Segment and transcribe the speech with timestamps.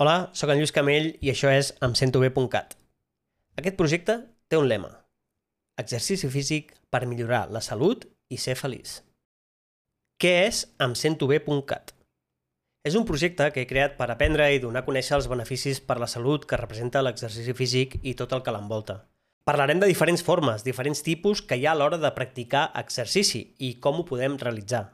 [0.00, 2.70] Hola, sóc en Lluís Camell i això és em sento bé.cat.
[3.60, 4.14] Aquest projecte
[4.48, 4.88] té un lema.
[5.82, 8.94] Exercici físic per millorar la salut i ser feliç.
[10.16, 11.92] Què és em sento bé.cat?
[12.88, 15.98] És un projecte que he creat per aprendre i donar a conèixer els beneficis per
[16.00, 19.02] la salut que representa l'exercici físic i tot el que l'envolta.
[19.44, 23.74] Parlarem de diferents formes, diferents tipus que hi ha a l'hora de practicar exercici i
[23.84, 24.86] com ho podem realitzar.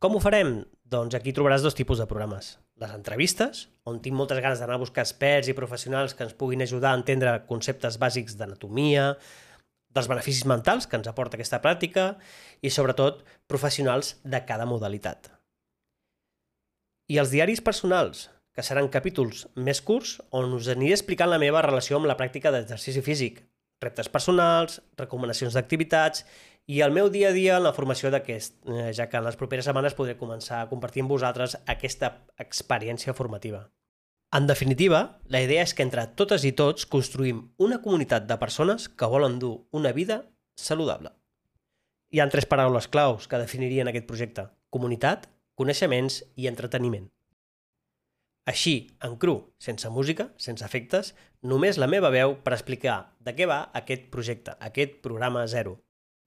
[0.00, 0.62] Com ho farem?
[0.86, 2.52] Doncs aquí trobaràs dos tipus de programes.
[2.78, 6.62] Les entrevistes, on tinc moltes ganes d'anar a buscar experts i professionals que ens puguin
[6.62, 9.08] ajudar a entendre conceptes bàsics d'anatomia,
[9.90, 12.06] dels beneficis mentals que ens aporta aquesta pràctica
[12.62, 15.32] i, sobretot, professionals de cada modalitat.
[17.10, 21.64] I els diaris personals, que seran capítols més curts on us aniré explicant la meva
[21.66, 23.42] relació amb la pràctica d'exercici físic,
[23.82, 26.24] reptes personals, recomanacions d'activitats
[26.66, 29.38] i el meu dia a dia en la formació d'aquest, eh, ja que en les
[29.38, 33.68] properes setmanes podré començar a compartir amb vosaltres aquesta experiència formativa.
[34.34, 38.88] En definitiva, la idea és que entre totes i tots construïm una comunitat de persones
[38.88, 40.24] que volen dur una vida
[40.58, 41.14] saludable.
[42.10, 44.48] Hi han tres paraules claus que definirien aquest projecte.
[44.70, 47.06] Comunitat, coneixements i entreteniment.
[48.46, 53.46] Així, en cru, sense música, sense efectes, només la meva veu per explicar de què
[53.46, 55.80] va aquest projecte, aquest programa zero.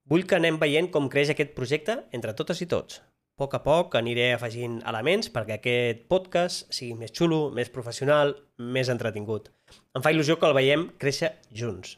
[0.10, 2.98] Vull que anem veient com creix aquest projecte entre totes i tots.
[2.98, 8.34] A poc a poc aniré afegint elements perquè aquest podcast sigui més xulo, més professional,
[8.58, 9.52] més entretingut.
[9.94, 11.94] Em fa il·lusió que el veiem créixer junts.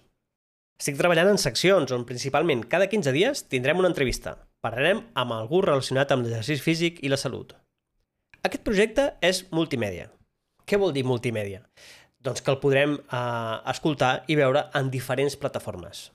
[0.81, 4.35] Estic treballant en seccions on principalment cada 15 dies tindrem una entrevista.
[4.59, 7.55] Parlarem amb algú relacionat amb l'exercici físic i la salut.
[8.43, 10.11] Aquest projecte és multimèdia.
[10.67, 11.63] Què vol dir multimèdia?
[12.19, 16.09] Doncs que el podrem eh, escoltar i veure en diferents plataformes.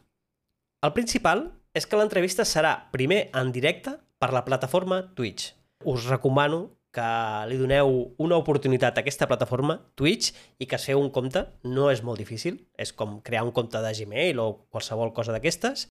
[0.85, 5.53] El principal és que l'entrevista serà primer en directe per la plataforma Twitch.
[5.85, 7.09] Us recomano que
[7.51, 7.91] li doneu
[8.25, 11.43] una oportunitat a aquesta plataforma, Twitch, i que es feu un compte.
[11.69, 15.91] No és molt difícil, és com crear un compte de Gmail o qualsevol cosa d'aquestes.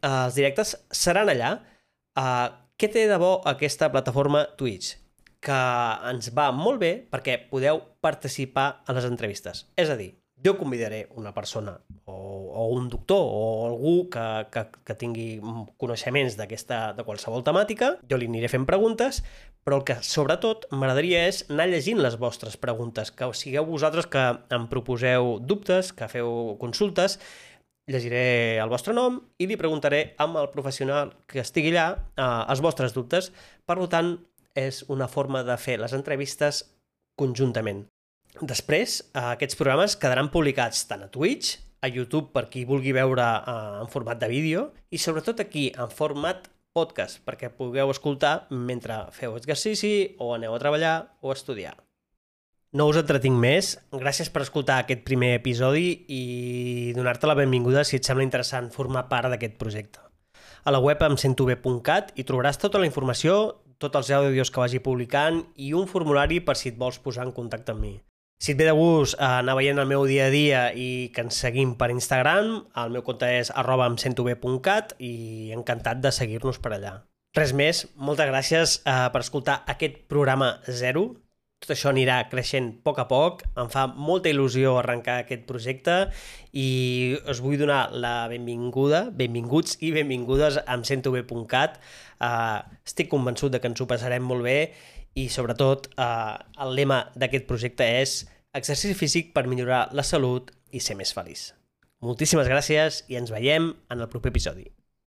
[0.00, 1.58] Els directes seran allà.
[2.16, 2.48] Uh,
[2.80, 4.96] què té de bo aquesta plataforma Twitch?
[5.44, 5.60] Que
[6.08, 9.66] ens va molt bé perquè podeu participar a les entrevistes.
[9.76, 10.14] És a dir,
[10.46, 15.40] jo convidaré una persona o, o un doctor o algú que, que, que tingui
[15.80, 19.24] coneixements d'aquesta de qualsevol temàtica, jo li aniré fent preguntes,
[19.66, 24.22] però el que sobretot m'agradaria és anar llegint les vostres preguntes, que sigueu vosaltres que
[24.54, 27.18] em proposeu dubtes, que feu consultes,
[27.90, 32.62] llegiré el vostre nom i li preguntaré amb el professional que estigui allà eh, els
[32.62, 33.32] vostres dubtes.
[33.66, 34.16] Per tant,
[34.54, 36.64] és una forma de fer les entrevistes
[37.18, 37.84] conjuntament.
[38.42, 43.24] Després, eh, aquests programes quedaran publicats tant a Twitch, a YouTube per qui vulgui veure
[43.24, 49.06] eh, en format de vídeo i sobretot aquí en format podcast perquè pugueu escoltar mentre
[49.16, 51.76] feu exercici o aneu a treballar o a estudiar.
[52.76, 53.76] No us entretinc més.
[53.94, 59.06] Gràcies per escoltar aquest primer episodi i donar-te la benvinguda si et sembla interessant formar
[59.08, 60.02] part d'aquest projecte.
[60.66, 65.40] A la web emsentobe.cat hi trobaràs tota la informació, tots els àudios que vagi publicant
[65.56, 67.94] i un formulari per si et vols posar en contacte amb mi.
[68.38, 71.24] Si et ve de gust eh, anar veient el meu dia a dia i que
[71.24, 72.50] ens seguim per Instagram,
[72.82, 73.88] el meu compte és arroba
[75.00, 76.98] i encantat de seguir-nos per allà.
[77.36, 81.08] Res més, moltes gràcies eh, per escoltar aquest programa zero.
[81.62, 83.42] Tot això anirà creixent a poc a poc.
[83.56, 85.96] Em fa molta il·lusió arrencar aquest projecte
[86.52, 91.80] i us vull donar la benvinguda, benvinguts i benvingudes a emsentobe.cat.
[92.20, 94.58] Eh, estic convençut de que ens ho passarem molt bé
[95.16, 98.18] i sobretot eh, el lema d'aquest projecte és
[98.56, 101.50] exercici físic per millorar la salut i ser més feliç.
[102.04, 104.75] Moltíssimes gràcies i ens veiem en el proper episodi.